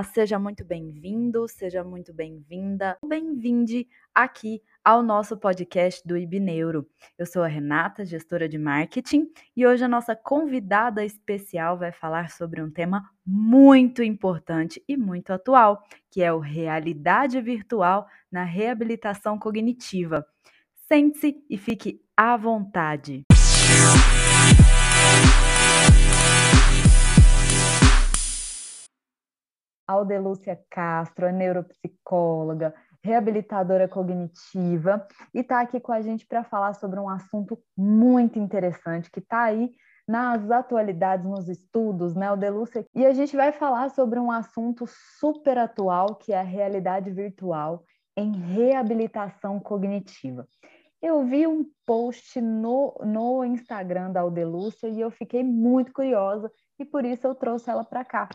Olá, 0.00 0.08
seja 0.08 0.38
muito 0.38 0.64
bem-vindo, 0.64 1.46
seja 1.46 1.84
muito 1.84 2.10
bem-vinda, 2.10 2.96
bem-vinde 3.06 3.86
aqui 4.14 4.62
ao 4.82 5.02
nosso 5.02 5.36
podcast 5.36 6.00
do 6.08 6.16
IBNeuro. 6.16 6.88
Eu 7.18 7.26
sou 7.26 7.42
a 7.42 7.46
Renata, 7.46 8.02
gestora 8.02 8.48
de 8.48 8.56
marketing, 8.56 9.30
e 9.54 9.66
hoje 9.66 9.84
a 9.84 9.88
nossa 9.88 10.16
convidada 10.16 11.04
especial 11.04 11.76
vai 11.78 11.92
falar 11.92 12.30
sobre 12.30 12.62
um 12.62 12.70
tema 12.70 13.02
muito 13.26 14.02
importante 14.02 14.82
e 14.88 14.96
muito 14.96 15.34
atual, 15.34 15.82
que 16.10 16.22
é 16.22 16.32
o 16.32 16.38
realidade 16.38 17.38
virtual 17.38 18.06
na 18.32 18.42
reabilitação 18.42 19.38
cognitiva. 19.38 20.24
Sente-se 20.88 21.44
e 21.50 21.58
fique 21.58 22.00
à 22.16 22.38
vontade. 22.38 23.26
Aldelúcia 29.90 30.60
Castro 30.70 31.26
é 31.26 31.32
neuropsicóloga, 31.32 32.74
reabilitadora 33.02 33.88
cognitiva 33.88 35.06
e 35.34 35.40
está 35.40 35.60
aqui 35.60 35.80
com 35.80 35.92
a 35.92 36.00
gente 36.00 36.26
para 36.26 36.44
falar 36.44 36.74
sobre 36.74 37.00
um 37.00 37.08
assunto 37.08 37.58
muito 37.76 38.38
interessante 38.38 39.10
que 39.10 39.20
está 39.20 39.42
aí 39.42 39.70
nas 40.06 40.50
atualidades, 40.50 41.24
nos 41.24 41.48
estudos, 41.48 42.14
né, 42.14 42.26
Aldelúcia? 42.26 42.84
E 42.94 43.06
a 43.06 43.12
gente 43.12 43.36
vai 43.36 43.52
falar 43.52 43.90
sobre 43.90 44.18
um 44.18 44.30
assunto 44.30 44.84
super 45.18 45.56
atual 45.56 46.16
que 46.16 46.32
é 46.32 46.38
a 46.38 46.42
realidade 46.42 47.10
virtual 47.10 47.84
em 48.16 48.32
reabilitação 48.32 49.60
cognitiva. 49.60 50.46
Eu 51.00 51.24
vi 51.24 51.46
um 51.46 51.64
post 51.86 52.40
no, 52.40 52.94
no 53.04 53.44
Instagram 53.44 54.10
da 54.10 54.20
Aldelúcia 54.20 54.88
e 54.88 55.00
eu 55.00 55.10
fiquei 55.10 55.42
muito 55.42 55.92
curiosa 55.92 56.50
e 56.78 56.84
por 56.84 57.04
isso 57.04 57.26
eu 57.26 57.34
trouxe 57.34 57.70
ela 57.70 57.84
para 57.84 58.04
cá. 58.04 58.28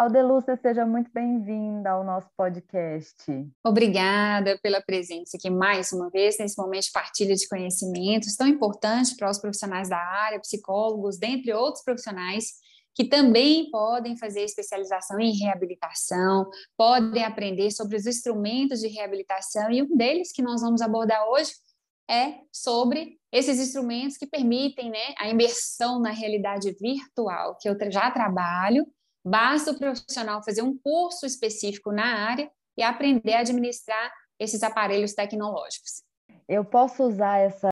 Aldelúcia, 0.00 0.56
seja 0.56 0.86
muito 0.86 1.10
bem-vinda 1.12 1.90
ao 1.90 2.02
nosso 2.02 2.26
podcast. 2.34 3.22
Obrigada 3.62 4.58
pela 4.62 4.80
presença 4.80 5.36
aqui 5.36 5.50
mais 5.50 5.92
uma 5.92 6.08
vez 6.08 6.38
nesse 6.38 6.56
momento 6.56 6.84
de 6.84 6.92
partilha 6.92 7.34
de 7.34 7.46
conhecimentos 7.46 8.34
tão 8.34 8.46
importante 8.46 9.14
para 9.14 9.28
os 9.28 9.38
profissionais 9.38 9.90
da 9.90 9.98
área, 9.98 10.40
psicólogos, 10.40 11.18
dentre 11.18 11.52
outros 11.52 11.84
profissionais 11.84 12.46
que 12.94 13.04
também 13.04 13.70
podem 13.70 14.16
fazer 14.16 14.40
especialização 14.40 15.20
em 15.20 15.36
reabilitação, 15.36 16.48
podem 16.78 17.22
aprender 17.22 17.70
sobre 17.70 17.94
os 17.98 18.06
instrumentos 18.06 18.80
de 18.80 18.88
reabilitação 18.88 19.70
e 19.70 19.82
um 19.82 19.96
deles 19.98 20.32
que 20.32 20.40
nós 20.40 20.62
vamos 20.62 20.80
abordar 20.80 21.28
hoje 21.28 21.52
é 22.08 22.38
sobre 22.50 23.18
esses 23.30 23.60
instrumentos 23.60 24.16
que 24.16 24.26
permitem 24.26 24.88
né, 24.88 25.14
a 25.18 25.28
imersão 25.28 26.00
na 26.00 26.10
realidade 26.10 26.74
virtual, 26.80 27.58
que 27.60 27.68
eu 27.68 27.76
já 27.90 28.10
trabalho 28.10 28.86
Basta 29.30 29.70
o 29.70 29.78
profissional 29.78 30.42
fazer 30.42 30.60
um 30.60 30.76
curso 30.76 31.24
específico 31.24 31.92
na 31.92 32.26
área 32.28 32.50
e 32.76 32.82
aprender 32.82 33.34
a 33.34 33.40
administrar 33.40 34.12
esses 34.40 34.60
aparelhos 34.64 35.14
tecnológicos. 35.14 36.02
Eu 36.48 36.64
posso 36.64 37.04
usar 37.04 37.38
essa, 37.38 37.70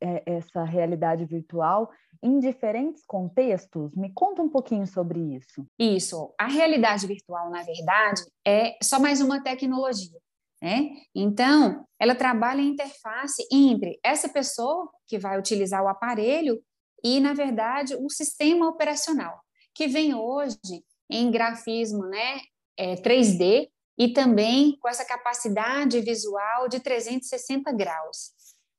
é, 0.00 0.22
essa 0.24 0.64
realidade 0.64 1.26
virtual 1.26 1.90
em 2.22 2.38
diferentes 2.38 3.04
contextos? 3.04 3.94
Me 3.94 4.10
conta 4.14 4.40
um 4.40 4.48
pouquinho 4.48 4.86
sobre 4.86 5.20
isso. 5.36 5.66
Isso. 5.78 6.32
A 6.40 6.48
realidade 6.48 7.06
virtual, 7.06 7.50
na 7.50 7.62
verdade, 7.62 8.22
é 8.46 8.78
só 8.82 8.98
mais 8.98 9.20
uma 9.20 9.42
tecnologia. 9.42 10.18
Né? 10.62 10.92
Então, 11.14 11.84
ela 12.00 12.14
trabalha 12.14 12.62
em 12.62 12.68
interface 12.68 13.46
entre 13.52 14.00
essa 14.02 14.30
pessoa 14.30 14.90
que 15.06 15.18
vai 15.18 15.38
utilizar 15.38 15.84
o 15.84 15.88
aparelho 15.88 16.58
e, 17.04 17.20
na 17.20 17.34
verdade, 17.34 17.94
o 17.96 18.08
sistema 18.08 18.66
operacional 18.66 19.42
que 19.74 19.86
vem 19.86 20.14
hoje 20.14 20.84
em 21.10 21.30
grafismo 21.30 22.06
né, 22.06 22.40
é, 22.76 22.94
3D 22.96 23.68
e 23.98 24.12
também 24.12 24.78
com 24.78 24.88
essa 24.88 25.04
capacidade 25.04 26.00
visual 26.00 26.68
de 26.68 26.80
360 26.80 27.72
graus. 27.72 28.32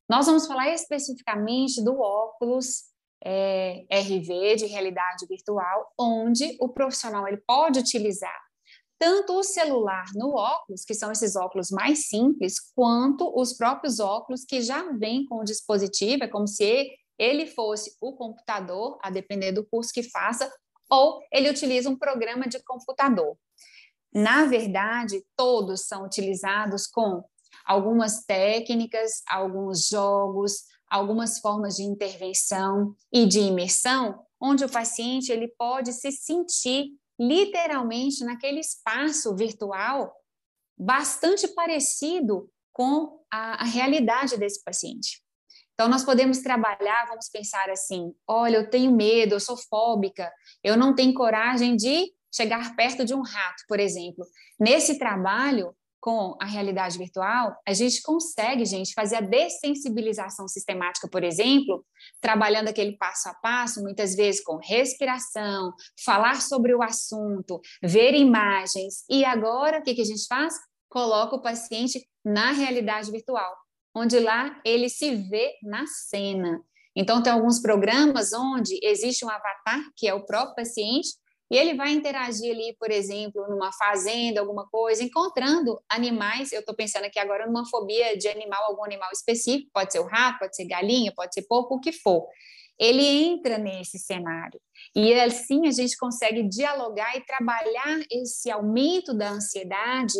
Nós 0.10 0.26
vamos 0.26 0.48
falar 0.48 0.74
especificamente 0.74 1.84
do 1.84 2.00
óculos 2.00 2.92
é, 3.24 3.86
RV 3.92 4.56
de 4.56 4.66
realidade 4.66 5.26
virtual, 5.28 5.94
onde 6.00 6.58
o 6.60 6.70
profissional 6.70 7.28
ele 7.28 7.42
pode 7.46 7.80
utilizar 7.80 8.40
tanto 9.02 9.34
o 9.34 9.44
celular 9.44 10.06
no 10.14 10.36
óculos, 10.36 10.86
que 10.86 10.94
são 10.94 11.12
esses 11.12 11.36
óculos 11.36 11.72
mais 11.72 12.08
simples, 12.08 12.60
quanto 12.76 13.34
os 13.36 13.52
próprios 13.52 14.00
óculos 14.00 14.46
que 14.46 14.62
já 14.62 14.92
vêm 14.92 15.26
com 15.26 15.38
o 15.38 15.44
dispositivo, 15.44 16.24
é 16.24 16.28
como 16.28 16.48
se 16.48 16.88
ele 17.18 17.48
fosse 17.48 17.98
o 18.00 18.14
computador, 18.14 19.00
a 19.02 19.10
depender 19.10 19.54
do 19.54 19.66
curso 19.66 19.92
que 19.92 20.04
faça, 20.04 20.52
ou 20.92 21.22
ele 21.32 21.50
utiliza 21.50 21.90
um 21.90 21.98
programa 21.98 22.48
de 22.48 22.62
computador. 22.64 23.38
Na 24.14 24.46
verdade, 24.46 25.24
todos 25.38 25.88
são 25.88 26.06
utilizados 26.06 26.86
com 26.86 27.24
algumas 27.66 28.26
técnicas, 28.26 29.22
alguns 29.30 29.88
jogos, 29.88 30.64
algumas 30.90 31.40
formas 31.40 31.78
de 31.78 31.84
intervenção 31.84 32.94
e 33.12 33.26
de 33.26 33.40
imersão, 33.40 34.20
onde 34.40 34.66
o 34.66 34.70
paciente 34.70 35.32
ele 35.32 35.48
pode 35.58 35.94
se 35.94 36.12
sentir 36.12 36.90
literalmente 37.18 38.26
naquele 38.26 38.60
espaço 38.60 39.34
virtual 39.36 40.14
bastante 40.78 41.48
parecido 41.48 42.50
com 42.74 43.24
a, 43.32 43.62
a 43.62 43.66
realidade 43.66 44.38
desse 44.38 44.62
paciente. 44.64 45.21
Então, 45.82 45.90
nós 45.90 46.04
podemos 46.04 46.38
trabalhar, 46.38 47.08
vamos 47.08 47.28
pensar 47.28 47.68
assim: 47.72 48.14
olha, 48.28 48.58
eu 48.58 48.70
tenho 48.70 48.96
medo, 48.96 49.34
eu 49.34 49.40
sou 49.40 49.58
fóbica, 49.58 50.32
eu 50.64 50.78
não 50.78 50.94
tenho 50.94 51.12
coragem 51.12 51.76
de 51.76 52.14
chegar 52.32 52.76
perto 52.76 53.04
de 53.04 53.16
um 53.16 53.24
rato, 53.24 53.64
por 53.68 53.80
exemplo. 53.80 54.24
Nesse 54.60 55.00
trabalho 55.00 55.76
com 56.00 56.38
a 56.40 56.46
realidade 56.46 57.00
virtual, 57.00 57.58
a 57.68 57.74
gente 57.74 58.00
consegue, 58.04 58.64
gente, 58.64 58.94
fazer 58.94 59.16
a 59.16 59.22
dessensibilização 59.22 60.48
sistemática, 60.48 61.08
por 61.10 61.24
exemplo, 61.24 61.84
trabalhando 62.22 62.68
aquele 62.68 62.96
passo 62.96 63.30
a 63.30 63.34
passo, 63.34 63.82
muitas 63.82 64.14
vezes 64.16 64.44
com 64.44 64.58
respiração, 64.58 65.74
falar 66.06 66.44
sobre 66.44 66.76
o 66.76 66.84
assunto, 66.84 67.60
ver 67.82 68.14
imagens. 68.14 69.04
E 69.10 69.26
agora, 69.26 69.80
o 69.80 69.82
que, 69.82 69.96
que 69.96 70.02
a 70.02 70.06
gente 70.06 70.28
faz? 70.28 70.54
Coloca 70.88 71.38
o 71.38 71.42
paciente 71.42 72.08
na 72.24 72.52
realidade 72.52 73.10
virtual 73.10 73.52
onde 73.96 74.20
lá 74.20 74.60
ele 74.66 74.90
se 74.90 75.16
vê 75.16 75.54
na 75.64 75.86
cena. 75.86 76.62
Então, 76.96 77.24
tem 77.24 77.32
alguns 77.32 77.62
programas 77.62 78.34
onde 78.34 78.80
existe 78.84 79.26
um 79.26 79.30
avatar, 79.30 79.82
que 79.96 80.08
é 80.08 80.14
o 80.14 80.26
próprio 80.26 80.56
paciente, 80.56 81.10
e 81.52 81.58
ele 81.58 81.74
vai 81.74 81.92
interagir 81.92 82.50
ali, 82.50 82.74
por 82.80 82.90
exemplo, 82.90 83.46
numa 83.50 83.74
fazenda, 83.74 84.40
alguma 84.40 84.66
coisa, 84.70 85.04
encontrando 85.04 85.82
animais. 85.90 86.54
Eu 86.54 86.62
estou 86.62 86.74
pensando 86.74 87.04
aqui 87.04 87.20
agora 87.20 87.46
numa 87.46 87.66
fobia 87.66 88.18
de 88.18 88.30
animal, 88.30 88.64
algum 88.64 88.86
animal 88.86 89.10
específico, 89.12 89.70
pode 89.74 89.92
ser 89.92 90.00
o 90.00 90.08
rato, 90.08 90.40
pode 90.40 90.56
ser 90.56 90.66
galinha, 90.66 91.12
pode 91.14 91.34
ser 91.34 91.42
porco, 91.44 91.76
o 91.76 91.80
que 91.82 91.92
for. 91.92 92.26
Ele 92.80 93.06
entra 93.06 93.58
nesse 93.58 94.00
cenário. 94.00 94.62
E 94.96 95.14
assim 95.14 95.68
a 95.68 95.72
gente 95.72 95.98
consegue 95.98 96.42
dialogar 96.48 97.18
e 97.18 97.26
trabalhar 97.26 98.00
esse 98.10 98.50
aumento 98.50 99.14
da 99.14 99.32
ansiedade 99.32 100.18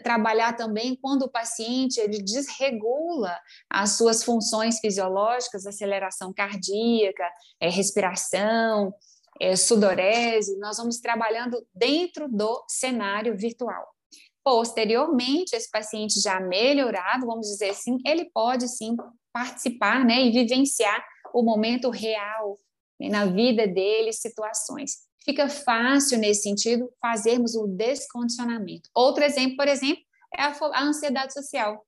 trabalhar 0.00 0.54
também 0.54 0.96
quando 0.96 1.22
o 1.22 1.30
paciente 1.30 1.98
ele 2.00 2.22
desregula 2.22 3.38
as 3.68 3.92
suas 3.96 4.22
funções 4.22 4.78
fisiológicas, 4.78 5.66
aceleração 5.66 6.32
cardíaca, 6.32 7.28
é, 7.60 7.68
respiração, 7.68 8.94
é, 9.40 9.56
sudorese, 9.56 10.58
nós 10.58 10.76
vamos 10.76 10.98
trabalhando 10.98 11.66
dentro 11.74 12.28
do 12.28 12.64
cenário 12.68 13.36
virtual. 13.36 13.86
Posteriormente, 14.44 15.54
esse 15.54 15.70
paciente 15.70 16.20
já 16.20 16.40
melhorado, 16.40 17.26
vamos 17.26 17.46
dizer 17.46 17.70
assim, 17.70 17.98
ele 18.04 18.30
pode 18.32 18.68
sim 18.68 18.96
participar 19.32 20.04
né, 20.04 20.20
e 20.22 20.32
vivenciar 20.32 21.04
o 21.32 21.42
momento 21.42 21.90
real 21.90 22.58
né, 23.00 23.08
na 23.08 23.24
vida 23.24 23.66
dele, 23.66 24.12
situações 24.12 25.11
fica 25.24 25.48
fácil, 25.48 26.18
nesse 26.18 26.42
sentido, 26.42 26.92
fazermos 27.00 27.54
o 27.54 27.66
descondicionamento. 27.66 28.90
Outro 28.94 29.24
exemplo, 29.24 29.56
por 29.56 29.68
exemplo, 29.68 30.02
é 30.34 30.42
a, 30.42 30.54
a 30.72 30.82
ansiedade 30.82 31.32
social. 31.32 31.84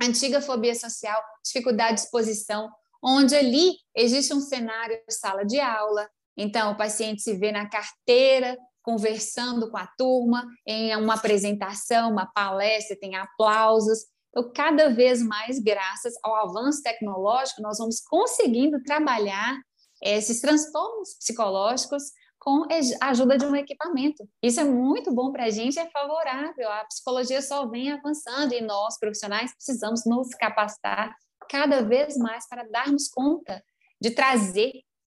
Antiga 0.00 0.40
fobia 0.40 0.74
social, 0.74 1.20
dificuldade 1.44 1.94
de 1.94 2.00
exposição, 2.00 2.70
onde 3.02 3.34
ali 3.34 3.74
existe 3.96 4.32
um 4.32 4.40
cenário 4.40 4.98
sala 5.08 5.44
de 5.44 5.60
aula, 5.60 6.08
então 6.36 6.72
o 6.72 6.76
paciente 6.76 7.22
se 7.22 7.36
vê 7.36 7.52
na 7.52 7.68
carteira, 7.68 8.56
conversando 8.82 9.70
com 9.70 9.76
a 9.76 9.86
turma, 9.86 10.46
em 10.66 10.96
uma 10.96 11.14
apresentação, 11.14 12.10
uma 12.10 12.26
palestra, 12.26 12.98
tem 12.98 13.14
aplausos. 13.14 14.06
Então, 14.30 14.50
cada 14.52 14.88
vez 14.88 15.22
mais, 15.22 15.58
graças 15.58 16.14
ao 16.22 16.34
avanço 16.48 16.82
tecnológico, 16.82 17.62
nós 17.62 17.78
vamos 17.78 18.00
conseguindo 18.00 18.82
trabalhar 18.82 19.56
esses 20.02 20.40
transtornos 20.40 21.14
psicológicos 21.18 22.02
com 22.42 22.66
a 23.00 23.08
ajuda 23.10 23.38
de 23.38 23.46
um 23.46 23.54
equipamento. 23.54 24.28
Isso 24.42 24.58
é 24.58 24.64
muito 24.64 25.14
bom 25.14 25.30
para 25.30 25.44
a 25.44 25.50
gente, 25.50 25.78
é 25.78 25.88
favorável. 25.90 26.68
A 26.72 26.84
psicologia 26.86 27.40
só 27.40 27.68
vem 27.68 27.92
avançando 27.92 28.52
e 28.52 28.60
nós, 28.60 28.98
profissionais, 28.98 29.54
precisamos 29.54 30.04
nos 30.04 30.28
capacitar 30.30 31.14
cada 31.48 31.82
vez 31.82 32.16
mais 32.16 32.48
para 32.48 32.68
darmos 32.68 33.06
conta 33.06 33.62
de 34.00 34.10
trazer 34.10 34.72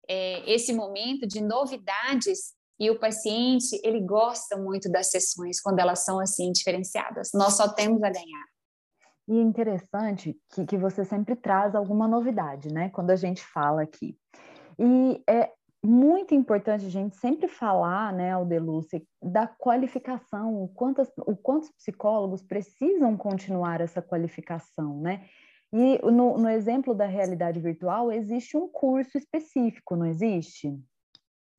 é, 0.09 0.51
esse 0.51 0.73
momento 0.73 1.27
de 1.27 1.43
novidades 1.43 2.55
e 2.81 2.91
o 2.91 2.99
paciente 2.99 3.79
ele 3.85 4.01
gosta 4.01 4.57
muito 4.57 4.91
das 4.91 5.11
sessões 5.11 5.61
quando 5.61 5.81
elas 5.81 6.07
são 6.07 6.19
assim 6.19 6.51
diferenciadas. 6.51 7.29
Nós 7.35 7.59
só 7.59 7.69
temos 7.69 8.03
a 8.03 8.09
ganhar. 8.09 8.47
E 9.29 9.39
é 9.39 9.43
interessante 9.43 10.35
que, 10.49 10.65
que 10.65 10.79
você 10.79 11.05
sempre 11.05 11.37
traz 11.37 11.75
alguma 11.75 12.09
novidade, 12.09 12.73
né? 12.73 12.89
Quando 12.89 13.11
a 13.11 13.17
gente 13.17 13.45
fala 13.45 13.83
aqui. 13.83 14.17
E 14.79 15.23
é 15.29 15.53
muito 15.85 16.35
importante 16.35 16.87
a 16.87 16.91
gente 16.91 17.17
sempre 17.17 17.49
falar, 17.49 18.13
né, 18.13 18.33
Aldeluce, 18.33 19.07
da 19.23 19.47
qualificação, 19.47 20.63
o 20.63 20.69
quanto, 20.69 21.03
o 21.19 21.37
quanto 21.37 21.65
os 21.65 21.71
psicólogos 21.73 22.43
precisam 22.43 23.17
continuar 23.17 23.81
essa 23.81 24.03
qualificação, 24.03 25.01
né? 25.01 25.25
E 25.73 25.99
no, 26.03 26.39
no 26.39 26.49
exemplo 26.49 26.95
da 26.95 27.07
realidade 27.07 27.61
virtual, 27.61 28.11
existe 28.11 28.57
um 28.57 28.67
curso 28.69 29.19
específico, 29.19 29.95
não 29.95 30.07
existe? 30.07 30.75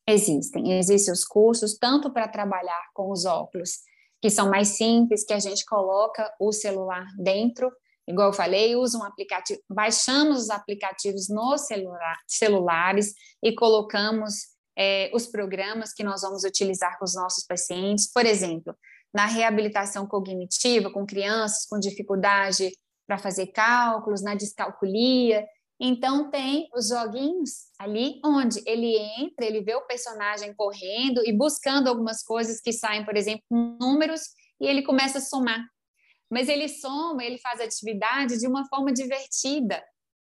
Existem, 0.07 0.73
existem 0.77 1.13
os 1.13 1.23
cursos 1.23 1.77
tanto 1.77 2.11
para 2.11 2.27
trabalhar 2.27 2.89
com 2.93 3.11
os 3.11 3.25
óculos, 3.25 3.81
que 4.19 4.29
são 4.29 4.49
mais 4.49 4.69
simples, 4.69 5.23
que 5.23 5.33
a 5.33 5.39
gente 5.39 5.63
coloca 5.65 6.33
o 6.39 6.51
celular 6.51 7.05
dentro, 7.17 7.71
igual 8.09 8.29
eu 8.29 8.33
falei, 8.33 8.75
usa 8.75 8.97
um 8.97 9.03
aplicativo, 9.03 9.61
baixamos 9.69 10.43
os 10.43 10.49
aplicativos 10.49 11.29
nos 11.29 11.67
celular, 11.67 12.17
celulares 12.27 13.13
e 13.43 13.53
colocamos 13.53 14.33
é, 14.77 15.11
os 15.13 15.27
programas 15.27 15.93
que 15.93 16.03
nós 16.03 16.21
vamos 16.21 16.43
utilizar 16.43 16.97
com 16.97 17.05
os 17.05 17.13
nossos 17.13 17.45
pacientes. 17.45 18.11
Por 18.11 18.25
exemplo, 18.25 18.75
na 19.13 19.25
reabilitação 19.25 20.07
cognitiva 20.07 20.91
com 20.91 21.05
crianças 21.05 21.65
com 21.67 21.79
dificuldade 21.79 22.71
para 23.07 23.17
fazer 23.17 23.47
cálculos, 23.47 24.21
na 24.21 24.35
descalculia. 24.35 25.45
Então 25.79 26.29
tem 26.29 26.67
os 26.75 26.89
joguinhos 26.89 27.67
ali 27.77 28.19
onde 28.25 28.61
ele 28.65 28.97
entra, 29.19 29.45
ele 29.45 29.61
vê 29.61 29.75
o 29.75 29.85
personagem 29.85 30.53
correndo 30.53 31.21
e 31.25 31.31
buscando 31.31 31.87
algumas 31.87 32.23
coisas 32.23 32.59
que 32.59 32.73
saem, 32.73 33.05
por 33.05 33.15
exemplo, 33.15 33.43
números 33.49 34.21
e 34.59 34.67
ele 34.67 34.81
começa 34.81 35.19
a 35.19 35.21
somar. 35.21 35.63
Mas 36.29 36.47
ele 36.47 36.67
soma, 36.67 37.23
ele 37.23 37.37
faz 37.37 37.59
atividade 37.59 38.37
de 38.37 38.47
uma 38.47 38.67
forma 38.67 38.91
divertida, 38.93 39.83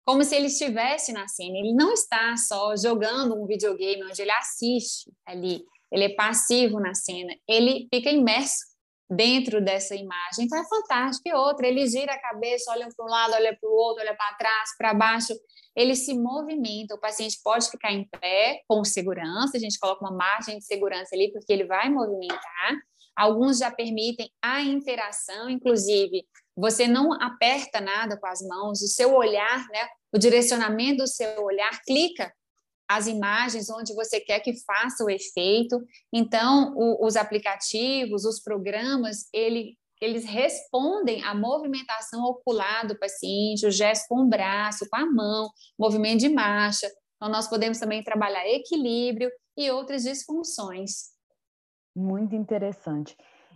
como 0.05 0.23
se 0.23 0.35
ele 0.35 0.47
estivesse 0.47 1.13
na 1.13 1.27
cena. 1.27 1.57
Ele 1.57 1.73
não 1.73 1.93
está 1.93 2.35
só 2.35 2.75
jogando 2.75 3.35
um 3.35 3.45
videogame 3.45 4.03
onde 4.03 4.21
ele 4.21 4.31
assiste 4.31 5.11
ali, 5.25 5.63
ele 5.91 6.05
é 6.05 6.15
passivo 6.15 6.79
na 6.79 6.93
cena, 6.93 7.33
ele 7.47 7.87
fica 7.93 8.09
imerso 8.09 8.73
dentro 9.09 9.61
dessa 9.61 9.95
imagem. 9.95 10.45
Então 10.45 10.59
é 10.59 10.67
fantástico. 10.67 11.27
E 11.27 11.33
outra, 11.33 11.67
ele 11.67 11.87
gira 11.87 12.13
a 12.13 12.19
cabeça, 12.19 12.71
olha 12.71 12.87
para 12.95 13.05
um 13.05 13.09
lado, 13.09 13.33
olha 13.33 13.57
para 13.59 13.69
o 13.69 13.73
outro, 13.73 14.01
olha 14.01 14.15
para 14.15 14.35
trás, 14.35 14.69
para 14.77 14.93
baixo. 14.93 15.33
Ele 15.75 15.95
se 15.95 16.13
movimenta. 16.13 16.95
O 16.95 16.99
paciente 16.99 17.39
pode 17.43 17.69
ficar 17.69 17.91
em 17.91 18.07
pé 18.07 18.61
com 18.67 18.83
segurança. 18.83 19.57
A 19.57 19.59
gente 19.59 19.79
coloca 19.79 20.03
uma 20.03 20.15
margem 20.15 20.57
de 20.57 20.65
segurança 20.65 21.15
ali, 21.15 21.31
porque 21.31 21.51
ele 21.51 21.65
vai 21.65 21.89
movimentar. 21.89 22.73
Alguns 23.15 23.59
já 23.59 23.71
permitem 23.71 24.29
a 24.41 24.61
interação, 24.61 25.49
inclusive 25.49 26.25
você 26.55 26.87
não 26.87 27.13
aperta 27.13 27.81
nada 27.81 28.17
com 28.17 28.27
as 28.27 28.41
mãos, 28.41 28.81
o 28.81 28.87
seu 28.87 29.13
olhar, 29.15 29.67
né, 29.69 29.87
o 30.13 30.19
direcionamento 30.19 31.03
do 31.03 31.07
seu 31.07 31.43
olhar 31.43 31.81
clica 31.83 32.31
as 32.87 33.07
imagens 33.07 33.69
onde 33.69 33.93
você 33.93 34.19
quer 34.19 34.39
que 34.39 34.53
faça 34.63 35.03
o 35.03 35.09
efeito. 35.09 35.81
Então, 36.13 36.73
o, 36.75 37.05
os 37.05 37.15
aplicativos, 37.15 38.25
os 38.25 38.39
programas, 38.39 39.27
ele, 39.33 39.75
eles 39.99 40.25
respondem 40.25 41.23
à 41.23 41.33
movimentação 41.33 42.23
ocular 42.23 42.85
do 42.85 42.97
paciente, 42.99 43.65
o 43.65 43.71
gesto 43.71 44.07
com 44.07 44.21
o 44.21 44.29
braço, 44.29 44.87
com 44.89 44.97
a 44.97 45.05
mão, 45.05 45.49
movimento 45.79 46.19
de 46.19 46.29
marcha. 46.29 46.87
Então, 47.15 47.31
nós 47.31 47.47
podemos 47.47 47.79
também 47.79 48.03
trabalhar 48.03 48.47
equilíbrio 48.47 49.31
e 49.57 49.71
outras 49.71 50.03
disfunções. 50.03 51.12
Muito 51.95 52.35
interessante. 52.35 53.15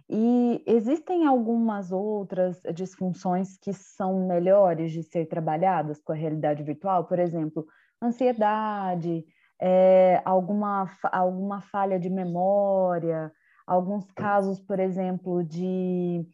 E 0.10 0.64
existem 0.66 1.26
algumas 1.26 1.92
outras 1.92 2.62
disfunções 2.74 3.58
que 3.58 3.74
são 3.74 4.26
melhores 4.26 4.92
de 4.92 5.04
ser 5.04 5.26
trabalhadas 5.26 6.02
com 6.02 6.14
a 6.14 6.16
realidade 6.16 6.64
virtual? 6.64 7.06
Por 7.06 7.20
exemplo, 7.20 7.66
ansiedade, 8.02 9.26
é, 9.60 10.22
alguma, 10.24 10.90
alguma 11.12 11.62
falha 11.62 12.00
de 12.00 12.10
memória, 12.10 13.32
alguns 13.66 14.10
casos, 14.12 14.62
por 14.62 14.80
exemplo, 14.80 15.44
de, 15.44 16.26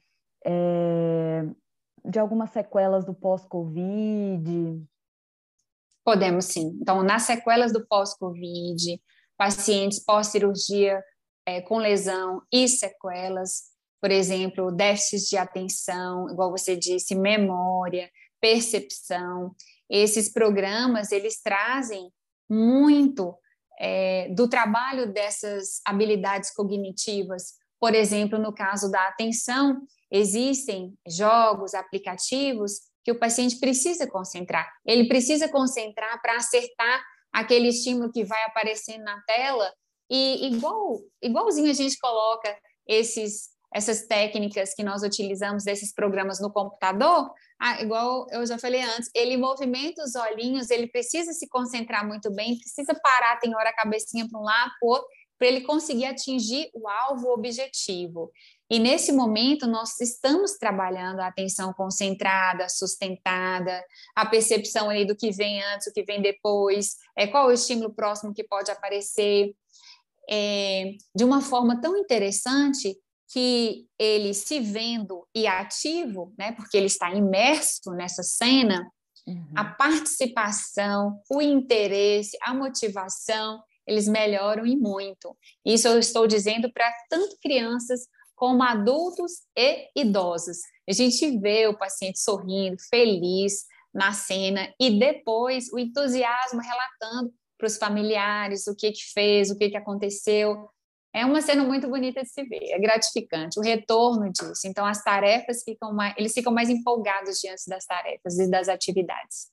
é, 0.46 1.46
de 2.06 2.20
algumas 2.20 2.52
sequelas 2.52 3.06
do 3.06 3.14
pós-Covid? 3.14 4.86
Podemos 6.06 6.46
sim. 6.46 6.78
Então, 6.80 7.02
nas 7.02 7.24
sequelas 7.24 7.74
do 7.74 7.88
pós-Covid, 7.88 9.02
pacientes 9.36 10.04
pós-cirurgia 10.04 11.02
é, 11.46 11.62
com 11.62 11.78
lesão 11.78 12.42
e 12.52 12.68
sequelas, 12.68 13.64
por 14.02 14.12
exemplo, 14.12 14.72
déficits 14.72 15.30
de 15.30 15.38
atenção, 15.38 16.30
igual 16.30 16.52
você 16.52 16.76
disse, 16.76 17.16
memória, 17.16 18.10
percepção. 18.42 19.56
Esses 19.90 20.32
programas, 20.32 21.12
eles 21.12 21.42
trazem 21.42 22.12
muito 22.50 23.34
é, 23.80 24.30
do 24.30 24.48
trabalho 24.48 25.12
dessas 25.12 25.82
habilidades 25.86 26.54
cognitivas. 26.54 27.54
Por 27.80 27.96
exemplo, 27.96 28.38
no 28.38 28.54
caso 28.54 28.90
da 28.92 29.08
atenção, 29.08 29.82
existem 30.12 30.94
jogos, 31.08 31.74
aplicativos 31.74 32.74
que 33.04 33.12
o 33.12 33.20
paciente 33.20 33.60
precisa 33.60 34.08
concentrar. 34.08 34.72
Ele 34.86 35.08
precisa 35.08 35.50
concentrar 35.50 36.22
para 36.22 36.38
acertar 36.38 37.04
aquele 37.32 37.70
estímulo 37.70 38.12
que 38.12 38.24
vai 38.24 38.44
aparecendo 38.44 39.04
na 39.04 39.22
tela 39.22 39.74
e 40.10 40.48
igual, 40.48 41.00
igualzinho 41.22 41.70
a 41.70 41.74
gente 41.74 41.98
coloca 42.00 42.56
esses 42.88 43.54
essas 43.74 44.06
técnicas 44.06 44.74
que 44.74 44.84
nós 44.84 45.02
utilizamos 45.02 45.64
desses 45.64 45.92
programas 45.94 46.40
no 46.40 46.52
computador, 46.52 47.32
ah, 47.60 47.82
igual 47.82 48.28
eu 48.30 48.46
já 48.46 48.58
falei 48.60 48.82
antes, 48.82 49.10
ele 49.16 49.36
movimenta 49.36 50.04
os 50.04 50.16
olhinhos, 50.16 50.70
ele 50.70 50.88
precisa 50.88 51.34
se 51.34 51.50
concentrar 51.50 52.08
muito 52.08 52.32
bem, 52.32 52.58
precisa 52.60 52.94
parar, 53.02 53.40
tem 53.40 53.56
hora 53.56 53.70
a 53.70 53.76
cabecinha 53.76 54.28
para 54.30 54.40
um 54.40 54.44
lado, 54.44 54.72
para 54.80 54.88
o 54.88 54.92
outro, 54.92 55.08
para 55.40 55.48
ele 55.48 55.62
conseguir 55.62 56.06
atingir 56.06 56.70
o 56.74 56.88
alvo 56.88 57.30
objetivo. 57.30 58.32
E 58.70 58.80
nesse 58.80 59.12
momento 59.12 59.68
nós 59.68 60.00
estamos 60.00 60.54
trabalhando 60.54 61.20
a 61.20 61.28
atenção 61.28 61.74
concentrada, 61.74 62.70
sustentada, 62.70 63.84
a 64.16 64.26
percepção 64.26 64.90
aí 64.90 65.06
do 65.06 65.16
que 65.16 65.32
vem 65.32 65.62
antes, 65.64 65.88
o 65.88 65.94
que 65.94 66.04
vem 66.04 66.22
depois, 66.22 66.96
é, 67.16 67.28
qual 67.28 67.48
o 67.48 67.52
estímulo 67.52 67.94
próximo 67.94 68.34
que 68.34 68.44
pode 68.44 68.72
aparecer, 68.72 69.54
é, 70.30 70.94
de 71.16 71.24
uma 71.24 71.42
forma 71.42 71.80
tão 71.82 71.98
interessante 71.98 72.98
que 73.32 73.88
ele 73.98 74.34
se 74.34 74.60
vendo 74.60 75.28
e 75.36 75.48
ativo, 75.48 76.34
né, 76.38 76.52
porque 76.52 76.78
ele 76.78 76.86
está 76.86 77.12
imerso 77.12 77.92
nessa 77.92 78.22
cena, 78.22 78.88
uhum. 79.28 79.54
a 79.56 79.66
participação, 79.66 81.20
o 81.32 81.42
interesse, 81.42 82.38
a 82.44 82.54
motivação, 82.54 83.60
eles 83.88 84.08
melhoram 84.08 84.66
e 84.66 84.76
muito. 84.76 85.36
Isso 85.66 85.88
eu 85.88 86.00
estou 86.00 86.28
dizendo 86.28 86.72
para 86.72 86.92
tanto 87.10 87.38
crianças 87.42 88.02
como 88.36 88.64
adultos 88.64 89.32
e 89.58 89.90
idosos. 89.96 90.58
A 90.88 90.94
gente 90.94 91.38
vê 91.40 91.68
o 91.68 91.78
paciente 91.78 92.20
sorrindo, 92.20 92.78
feliz 92.90 93.66
na 93.94 94.12
cena 94.12 94.74
e 94.80 95.00
depois 95.00 95.72
o 95.72 95.80
entusiasmo 95.80 96.60
relatando 96.60 97.34
para 97.64 97.68
os 97.68 97.78
familiares 97.78 98.68
o 98.68 98.76
que 98.76 98.92
que 98.92 99.14
fez, 99.14 99.50
o 99.50 99.58
que 99.58 99.70
que 99.70 99.78
aconteceu 99.78 100.70
é 101.16 101.26
uma 101.26 101.42
cena 101.42 101.64
muito 101.64 101.88
bonita 101.88 102.22
de 102.22 102.28
se 102.28 102.44
ver, 102.44 102.72
é 102.72 102.80
gratificante, 102.80 103.58
o 103.58 103.62
retorno 103.62 104.30
disso. 104.30 104.66
Então, 104.66 104.86
as 104.86 105.02
tarefas 105.02 105.64
ficam 105.64 105.94
mais, 105.94 106.14
eles 106.18 106.34
ficam 106.34 106.52
mais 106.52 106.70
empolgados 106.70 107.40
diante 107.40 107.70
das 107.70 107.86
tarefas 107.86 108.38
e 108.38 108.50
das 108.50 108.68
atividades. 108.68 109.50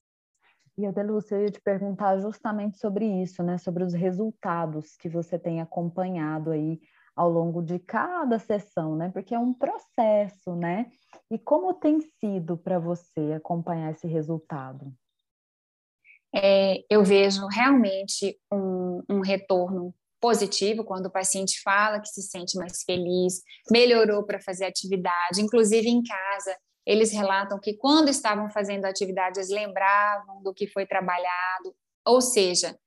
E 0.76 0.86
Adelúcia, 0.86 1.36
eu 1.36 1.42
ia 1.42 1.50
te 1.50 1.60
perguntar 1.60 2.18
justamente 2.18 2.78
sobre 2.78 3.04
isso, 3.04 3.42
né? 3.42 3.58
Sobre 3.58 3.84
os 3.84 3.92
resultados 3.92 4.96
que 4.96 5.08
você 5.08 5.38
tem 5.38 5.60
acompanhado 5.60 6.50
aí 6.50 6.80
ao 7.14 7.30
longo 7.30 7.62
de 7.62 7.78
cada 7.78 8.38
sessão, 8.38 8.96
né? 8.96 9.10
Porque 9.12 9.34
é 9.34 9.38
um 9.38 9.52
processo, 9.52 10.56
né? 10.56 10.86
E 11.30 11.38
como 11.38 11.74
tem 11.74 12.00
sido 12.00 12.56
para 12.56 12.78
você 12.78 13.34
acompanhar 13.36 13.90
esse 13.92 14.06
resultado? 14.06 14.92
É, 16.34 16.76
eu 16.88 17.02
vejo 17.02 17.46
realmente 17.46 18.38
um, 18.52 19.02
um 19.08 19.20
retorno 19.20 19.94
positivo 20.20 20.84
quando 20.84 21.06
o 21.06 21.10
paciente 21.10 21.60
fala 21.62 22.00
que 22.00 22.08
se 22.08 22.22
sente 22.22 22.56
mais 22.56 22.82
feliz, 22.84 23.42
melhorou 23.70 24.24
para 24.24 24.40
fazer 24.40 24.66
atividade, 24.66 25.40
inclusive 25.40 25.88
em 25.88 26.02
casa. 26.02 26.56
Eles 26.86 27.10
relatam 27.12 27.58
que 27.58 27.74
quando 27.74 28.08
estavam 28.08 28.50
fazendo 28.50 28.84
atividades 28.84 29.48
lembravam 29.48 30.42
do 30.42 30.52
que 30.52 30.66
foi 30.66 30.86
trabalhado, 30.86 31.74
ou 32.04 32.20
seja, 32.20 32.78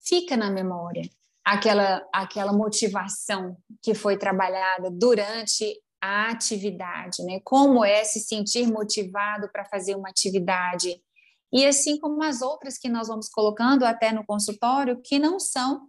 fica 0.00 0.36
na 0.36 0.50
memória 0.50 1.02
aquela 1.44 2.06
aquela 2.12 2.52
motivação 2.52 3.56
que 3.82 3.94
foi 3.94 4.18
trabalhada 4.18 4.90
durante 4.90 5.80
a 6.00 6.30
atividade, 6.30 7.24
né? 7.24 7.40
Como 7.42 7.84
é 7.84 8.04
se 8.04 8.20
sentir 8.20 8.66
motivado 8.66 9.48
para 9.50 9.64
fazer 9.64 9.96
uma 9.96 10.08
atividade. 10.08 11.02
E 11.52 11.66
assim 11.66 11.98
como 11.98 12.22
as 12.22 12.42
outras 12.42 12.76
que 12.78 12.88
nós 12.88 13.08
vamos 13.08 13.28
colocando 13.28 13.84
até 13.84 14.12
no 14.12 14.24
consultório, 14.24 15.00
que 15.02 15.18
não 15.18 15.40
são 15.40 15.88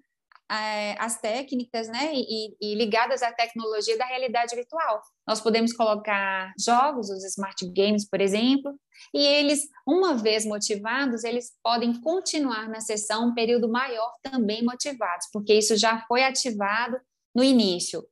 é, 0.52 0.96
as 1.00 1.20
técnicas 1.20 1.88
né, 1.88 2.12
e, 2.14 2.56
e, 2.60 2.76
ligadas 2.76 3.22
à 3.22 3.32
tecnologia 3.32 3.98
da 3.98 4.06
realidade 4.06 4.56
virtual. 4.56 5.02
Nós 5.28 5.40
podemos 5.40 5.72
colocar 5.74 6.52
jogos, 6.60 7.10
os 7.10 7.24
smart 7.24 7.64
games, 7.72 8.10
por 8.10 8.20
exemplo, 8.20 8.74
e 9.14 9.20
eles, 9.20 9.68
uma 9.88 10.16
vez 10.16 10.46
motivados, 10.46 11.24
eles 11.24 11.52
podem 11.64 12.02
continuar 12.02 12.68
na 12.68 12.82
sessão 12.82 13.28
um 13.28 13.34
período 13.34 13.70
maior 13.70 14.12
também 14.24 14.64
motivados, 14.64 15.28
porque 15.32 15.54
isso 15.54 15.78
já 15.78 16.04
foi 16.08 16.24
ativado 16.24 17.00
no 17.36 17.44
início. 17.44 18.04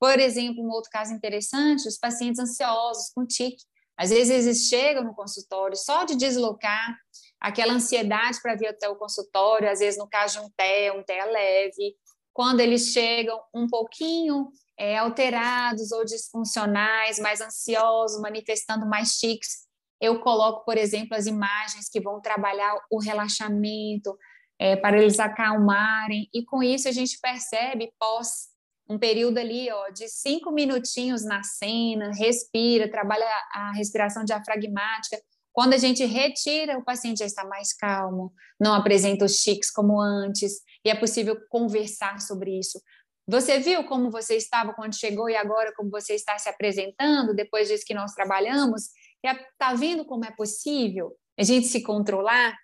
Por 0.00 0.18
exemplo, 0.18 0.64
um 0.64 0.70
outro 0.70 0.90
caso 0.90 1.12
interessante, 1.12 1.86
os 1.86 1.98
pacientes 1.98 2.40
ansiosos 2.40 3.10
com 3.14 3.26
tique. 3.26 3.62
Às 3.96 4.10
vezes 4.10 4.46
eles 4.46 4.68
chegam 4.68 5.04
no 5.04 5.14
consultório 5.14 5.76
só 5.76 6.04
de 6.04 6.16
deslocar, 6.16 6.96
aquela 7.40 7.72
ansiedade 7.72 8.40
para 8.40 8.54
vir 8.54 8.68
até 8.68 8.88
o 8.88 8.96
consultório, 8.96 9.68
às 9.68 9.80
vezes 9.80 9.98
no 9.98 10.08
caso 10.08 10.40
de 10.40 10.46
um 10.46 10.50
TEA, 10.56 10.94
um 10.94 11.02
TEA 11.02 11.24
leve, 11.26 11.96
quando 12.32 12.60
eles 12.60 12.88
chegam 12.88 13.38
um 13.54 13.66
pouquinho 13.66 14.48
é, 14.78 14.96
alterados 14.96 15.92
ou 15.92 16.04
disfuncionais, 16.04 17.18
mais 17.18 17.40
ansiosos, 17.40 18.20
manifestando 18.20 18.86
mais 18.86 19.18
tics, 19.18 19.66
eu 20.00 20.20
coloco, 20.20 20.64
por 20.64 20.76
exemplo, 20.76 21.16
as 21.16 21.26
imagens 21.26 21.88
que 21.88 22.00
vão 22.00 22.20
trabalhar 22.20 22.74
o 22.90 22.98
relaxamento, 22.98 24.16
é, 24.58 24.76
para 24.76 25.00
eles 25.00 25.18
acalmarem, 25.18 26.28
e 26.32 26.44
com 26.44 26.62
isso 26.62 26.88
a 26.88 26.92
gente 26.92 27.18
percebe, 27.20 27.92
pós 27.98 28.51
um 28.88 28.98
período 28.98 29.38
ali 29.38 29.70
ó, 29.70 29.90
de 29.90 30.08
cinco 30.08 30.50
minutinhos 30.50 31.24
na 31.24 31.42
cena, 31.42 32.12
respira, 32.14 32.90
trabalha 32.90 33.26
a 33.52 33.72
respiração 33.74 34.24
diafragmática, 34.24 35.18
quando 35.52 35.74
a 35.74 35.78
gente 35.78 36.04
retira, 36.04 36.78
o 36.78 36.84
paciente 36.84 37.18
já 37.18 37.26
está 37.26 37.44
mais 37.44 37.74
calmo, 37.74 38.32
não 38.58 38.74
apresenta 38.74 39.26
os 39.26 39.36
tics 39.36 39.70
como 39.70 40.00
antes, 40.00 40.62
e 40.84 40.88
é 40.88 40.94
possível 40.94 41.36
conversar 41.50 42.20
sobre 42.20 42.58
isso. 42.58 42.80
Você 43.28 43.58
viu 43.60 43.84
como 43.84 44.10
você 44.10 44.36
estava 44.36 44.72
quando 44.72 44.98
chegou 44.98 45.28
e 45.28 45.36
agora 45.36 45.72
como 45.76 45.90
você 45.90 46.14
está 46.14 46.38
se 46.38 46.48
apresentando 46.48 47.34
depois 47.34 47.68
disso 47.68 47.84
que 47.86 47.94
nós 47.94 48.12
trabalhamos? 48.14 48.88
Está 49.22 49.74
vendo 49.74 50.04
como 50.04 50.24
é 50.24 50.30
possível 50.32 51.14
a 51.38 51.42
gente 51.42 51.66
se 51.68 51.82
controlar? 51.82 52.56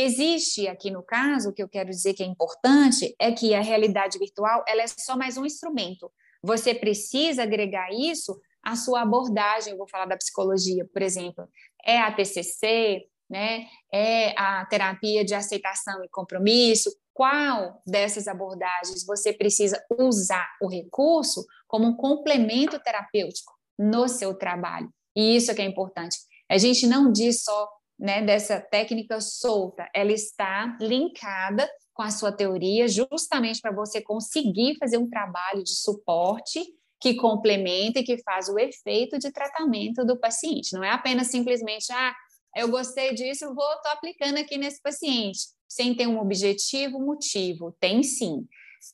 Existe 0.00 0.68
aqui 0.68 0.90
no 0.90 1.02
caso, 1.02 1.50
o 1.50 1.52
que 1.52 1.62
eu 1.62 1.68
quero 1.68 1.90
dizer 1.90 2.14
que 2.14 2.22
é 2.22 2.26
importante, 2.26 3.14
é 3.18 3.32
que 3.32 3.54
a 3.54 3.60
realidade 3.60 4.18
virtual 4.18 4.64
ela 4.68 4.82
é 4.82 4.86
só 4.86 5.16
mais 5.16 5.36
um 5.36 5.44
instrumento. 5.44 6.10
Você 6.42 6.72
precisa 6.72 7.42
agregar 7.42 7.88
isso 7.90 8.40
à 8.62 8.76
sua 8.76 9.02
abordagem, 9.02 9.72
eu 9.72 9.78
vou 9.78 9.88
falar 9.88 10.06
da 10.06 10.16
psicologia, 10.16 10.86
por 10.92 11.02
exemplo 11.02 11.48
é 11.84 11.98
a 11.98 12.12
TCC, 12.12 13.06
né? 13.30 13.66
É 13.92 14.38
a 14.38 14.64
terapia 14.66 15.24
de 15.24 15.34
aceitação 15.34 16.04
e 16.04 16.08
compromisso. 16.08 16.94
Qual 17.14 17.82
dessas 17.86 18.28
abordagens 18.28 19.04
você 19.04 19.32
precisa 19.32 19.82
usar 19.98 20.46
o 20.60 20.68
recurso 20.68 21.44
como 21.66 21.86
um 21.86 21.96
complemento 21.96 22.78
terapêutico 22.78 23.52
no 23.78 24.06
seu 24.06 24.34
trabalho? 24.34 24.92
E 25.16 25.36
isso 25.36 25.50
é 25.50 25.54
que 25.54 25.62
é 25.62 25.64
importante. 25.64 26.18
A 26.48 26.58
gente 26.58 26.86
não 26.86 27.10
diz 27.10 27.42
só 27.42 27.68
né, 27.98 28.22
dessa 28.22 28.60
técnica 28.60 29.20
solta, 29.20 29.88
ela 29.92 30.12
está 30.12 30.76
linkada 30.80 31.68
com 31.92 32.02
a 32.02 32.10
sua 32.10 32.30
teoria, 32.30 32.86
justamente 32.86 33.60
para 33.60 33.74
você 33.74 34.00
conseguir 34.00 34.76
fazer 34.78 34.98
um 34.98 35.08
trabalho 35.08 35.64
de 35.64 35.74
suporte 35.74 36.64
que 37.00 37.14
complementa 37.14 37.98
e 37.98 38.04
que 38.04 38.22
faz 38.22 38.48
o 38.48 38.58
efeito 38.58 39.18
de 39.18 39.32
tratamento 39.32 40.04
do 40.04 40.18
paciente. 40.18 40.72
Não 40.74 40.84
é 40.84 40.90
apenas 40.90 41.28
simplesmente, 41.28 41.92
ah, 41.92 42.14
eu 42.56 42.68
gostei 42.68 43.14
disso, 43.14 43.54
vou 43.54 43.72
estou 43.74 43.92
aplicando 43.92 44.38
aqui 44.38 44.56
nesse 44.56 44.80
paciente, 44.80 45.40
sem 45.68 45.94
ter 45.94 46.06
um 46.06 46.20
objetivo, 46.20 47.00
motivo. 47.00 47.76
Tem 47.80 48.02
sim. 48.02 48.46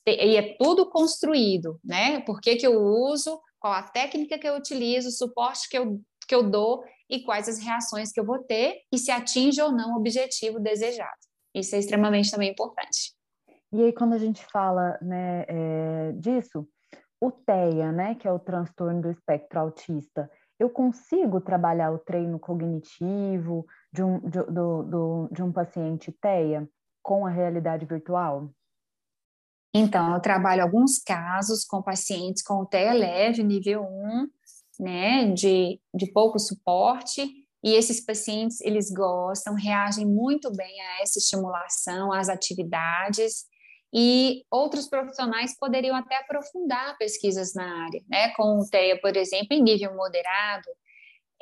E 0.07 0.35
é 0.35 0.55
tudo 0.57 0.89
construído, 0.89 1.79
né? 1.83 2.21
Por 2.21 2.41
que, 2.41 2.55
que 2.55 2.65
eu 2.65 2.81
uso, 2.81 3.39
qual 3.59 3.73
a 3.73 3.83
técnica 3.83 4.37
que 4.37 4.47
eu 4.47 4.55
utilizo, 4.55 5.09
o 5.09 5.11
suporte 5.11 5.69
que 5.69 5.77
eu, 5.77 6.01
que 6.27 6.33
eu 6.33 6.43
dou 6.49 6.83
e 7.09 7.23
quais 7.23 7.47
as 7.47 7.59
reações 7.59 8.11
que 8.11 8.19
eu 8.19 8.25
vou 8.25 8.39
ter 8.43 8.81
e 8.91 8.97
se 8.97 9.11
atinge 9.11 9.61
ou 9.61 9.71
não 9.71 9.93
o 9.93 9.97
objetivo 9.97 10.59
desejado. 10.59 11.11
Isso 11.53 11.75
é 11.75 11.79
extremamente 11.79 12.31
também 12.31 12.51
importante. 12.51 13.13
E 13.71 13.83
aí, 13.83 13.93
quando 13.93 14.13
a 14.13 14.17
gente 14.17 14.45
fala 14.45 14.97
né, 15.01 15.45
é, 15.47 16.11
disso, 16.13 16.67
o 17.19 17.31
TEA, 17.31 17.91
né, 17.91 18.15
que 18.15 18.27
é 18.27 18.31
o 18.31 18.39
transtorno 18.39 19.01
do 19.01 19.11
espectro 19.11 19.59
autista, 19.59 20.29
eu 20.59 20.69
consigo 20.69 21.41
trabalhar 21.41 21.91
o 21.91 21.99
treino 21.99 22.39
cognitivo 22.39 23.65
de 23.91 24.03
um, 24.03 24.19
de, 24.19 24.43
do, 24.43 24.83
do, 24.83 25.29
de 25.31 25.43
um 25.43 25.51
paciente 25.51 26.11
TEA 26.11 26.67
com 27.03 27.25
a 27.25 27.29
realidade 27.29 27.85
virtual? 27.85 28.49
Então, 29.73 30.13
eu 30.13 30.21
trabalho 30.21 30.63
alguns 30.63 30.99
casos 30.99 31.65
com 31.65 31.81
pacientes 31.81 32.41
com 32.41 32.61
o 32.61 32.65
TEA 32.65 32.93
leve, 32.93 33.43
nível 33.43 33.83
1, 33.83 34.27
né, 34.79 35.31
de, 35.31 35.79
de 35.93 36.11
pouco 36.11 36.39
suporte, 36.39 37.27
e 37.63 37.73
esses 37.73 37.99
pacientes, 38.05 38.61
eles 38.61 38.91
gostam, 38.91 39.55
reagem 39.55 40.05
muito 40.05 40.51
bem 40.51 40.81
a 40.81 41.01
essa 41.01 41.17
estimulação, 41.17 42.13
às 42.13 42.29
atividades, 42.29 43.45
e 43.91 44.43
outros 44.51 44.87
profissionais 44.87 45.57
poderiam 45.57 45.95
até 45.95 46.17
aprofundar 46.17 46.97
pesquisas 46.97 47.53
na 47.55 47.85
área, 47.85 48.03
né? 48.07 48.29
Com 48.35 48.59
o 48.59 48.69
TEA, 48.69 48.99
por 48.99 49.15
exemplo, 49.15 49.47
em 49.51 49.63
nível 49.63 49.95
moderado, 49.95 50.69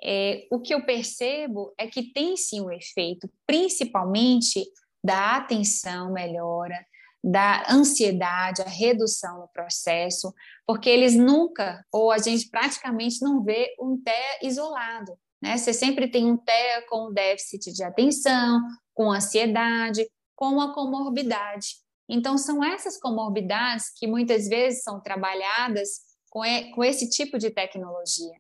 é, 0.01 0.45
o 0.51 0.59
que 0.59 0.73
eu 0.73 0.85
percebo 0.85 1.73
é 1.77 1.87
que 1.87 2.13
tem 2.13 2.37
sim 2.37 2.61
um 2.61 2.71
efeito, 2.71 3.29
principalmente 3.47 4.63
da 5.03 5.37
atenção 5.37 6.13
melhora, 6.13 6.85
da 7.24 7.63
ansiedade, 7.72 8.62
a 8.62 8.68
redução 8.68 9.39
no 9.39 9.48
processo, 9.48 10.34
porque 10.68 10.89
eles 10.89 11.15
nunca, 11.15 11.86
ou 11.92 12.12
a 12.12 12.18
gente 12.18 12.50
praticamente 12.50 13.22
não 13.22 13.42
vê 13.42 13.74
um 13.80 13.98
TEA 14.01 14.39
isolado, 14.44 15.18
né? 15.42 15.58
Você 15.58 15.74
sempre 15.74 16.10
tem 16.10 16.30
um 16.30 16.36
TEA 16.36 16.86
com 16.89 17.13
déficit 17.13 17.72
de 17.72 17.84
atenção, 17.84 18.62
com 18.94 19.10
ansiedade, 19.10 20.06
com 20.36 20.48
uma 20.48 20.74
comorbidade. 20.74 21.75
Então, 22.10 22.38
são 22.38 22.62
essas 22.63 23.00
comorbidades 23.00 23.89
que 23.98 24.06
muitas 24.06 24.48
vezes 24.48 24.84
são 24.84 25.00
trabalhadas 25.00 26.01
com, 26.30 26.42
com 26.74 26.84
esse 26.84 27.10
tipo 27.10 27.38
de 27.38 27.50
tecnologia, 27.50 28.34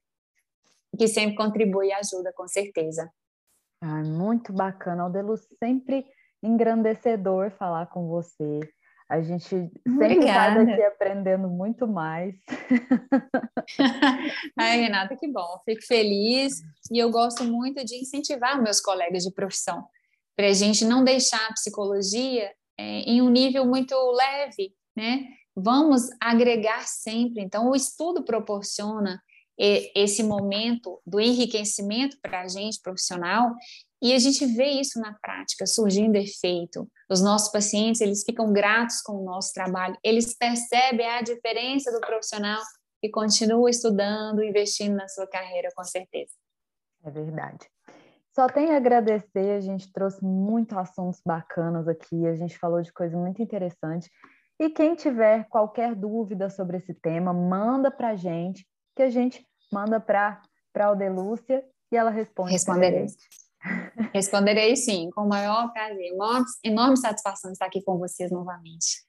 que 0.97 1.07
sempre 1.07 1.35
contribui 1.35 1.87
e 1.87 1.93
ajuda, 1.93 2.33
com 2.35 2.47
certeza. 2.47 3.09
Ah, 3.81 4.03
muito 4.03 4.51
bacana, 4.51 5.03
Aldelu, 5.03 5.35
sempre 5.59 6.05
engrandecedor 6.43 7.51
falar 7.51 7.87
com 7.87 8.07
você. 8.07 8.59
A 9.09 9.21
gente 9.21 9.45
sempre 9.45 10.19
está 10.19 10.55
daqui 10.55 10.81
aprendendo 10.83 11.47
muito 11.47 11.87
mais. 11.87 12.35
Ai, 14.57 14.81
Renata, 14.81 15.15
que 15.15 15.27
bom. 15.27 15.59
Fico 15.65 15.85
feliz 15.85 16.61
e 16.91 16.97
eu 16.97 17.11
gosto 17.11 17.43
muito 17.43 17.83
de 17.85 17.95
incentivar 17.95 18.61
meus 18.61 18.81
colegas 18.81 19.23
de 19.23 19.31
profissão 19.31 19.85
para 20.35 20.47
a 20.47 20.53
gente 20.53 20.83
não 20.83 21.03
deixar 21.03 21.45
a 21.47 21.53
psicologia 21.53 22.51
é, 22.77 23.01
em 23.01 23.21
um 23.21 23.29
nível 23.29 23.65
muito 23.65 23.95
leve, 24.11 24.73
né? 24.95 25.27
Vamos 25.55 26.09
agregar 26.19 26.87
sempre. 26.87 27.43
Então, 27.43 27.69
o 27.69 27.75
estudo 27.75 28.23
proporciona 28.23 29.21
esse 29.55 30.23
momento 30.23 30.99
do 31.05 31.19
enriquecimento 31.19 32.17
para 32.21 32.41
a 32.41 32.47
gente 32.47 32.81
profissional 32.81 33.53
e 34.03 34.13
a 34.13 34.19
gente 34.19 34.45
vê 34.45 34.65
isso 34.65 34.99
na 34.99 35.13
prática 35.13 35.65
surgindo 35.65 36.17
efeito. 36.17 36.85
Os 37.09 37.21
nossos 37.21 37.49
pacientes 37.49 38.01
eles 38.01 38.23
ficam 38.25 38.51
gratos 38.51 39.01
com 39.01 39.13
o 39.13 39.23
nosso 39.23 39.53
trabalho, 39.53 39.97
eles 40.03 40.35
percebem 40.37 41.07
a 41.07 41.21
diferença 41.21 41.89
do 41.89 42.01
profissional 42.01 42.61
e 43.01 43.09
continua 43.09 43.69
estudando, 43.69 44.43
investindo 44.43 44.93
na 44.95 45.07
sua 45.07 45.25
carreira, 45.25 45.69
com 45.73 45.85
certeza. 45.85 46.33
É 47.05 47.09
verdade. 47.09 47.65
Só 48.35 48.47
tenho 48.47 48.73
a 48.73 48.77
agradecer, 48.77 49.51
a 49.55 49.61
gente 49.61 49.89
trouxe 49.93 50.21
muitos 50.21 50.77
assuntos 50.77 51.21
bacanas 51.25 51.87
aqui, 51.87 52.27
a 52.27 52.35
gente 52.35 52.57
falou 52.57 52.81
de 52.81 52.91
coisa 52.91 53.15
muito 53.15 53.41
interessante. 53.41 54.09
E 54.59 54.69
quem 54.69 54.95
tiver 54.95 55.47
qualquer 55.49 55.95
dúvida 55.95 56.49
sobre 56.49 56.77
esse 56.77 56.93
tema, 56.93 57.31
manda 57.33 57.89
para 57.89 58.09
a 58.09 58.15
gente, 58.15 58.67
que 58.95 59.03
a 59.03 59.09
gente 59.09 59.47
manda 59.71 59.99
para 59.99 60.41
a 60.75 60.85
Aldelúcia 60.85 61.63
e 61.91 61.95
ela 61.95 62.09
responde. 62.09 62.51
Responderei. 62.51 63.05
Responderei 64.13 64.75
sim, 64.75 65.09
com 65.11 65.21
o 65.21 65.29
maior 65.29 65.71
prazer. 65.71 66.11
Uma 66.13 66.43
enorme 66.63 66.97
satisfação 66.97 67.51
estar 67.51 67.65
aqui 67.65 67.81
com 67.81 67.97
vocês 67.97 68.31
novamente. 68.31 69.05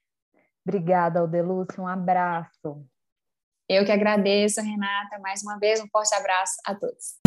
Obrigada, 0.67 1.19
Aldelúcia. 1.19 1.81
Um 1.81 1.87
abraço. 1.87 2.85
Eu 3.67 3.83
que 3.83 3.91
agradeço, 3.91 4.61
Renata. 4.61 5.19
Mais 5.19 5.41
uma 5.41 5.57
vez, 5.57 5.81
um 5.81 5.87
forte 5.87 6.13
abraço 6.13 6.55
a 6.65 6.75
todos. 6.75 7.24